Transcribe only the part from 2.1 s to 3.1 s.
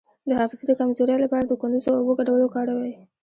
ګډول وکاروئ